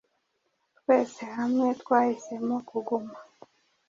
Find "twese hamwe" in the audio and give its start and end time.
0.79-1.65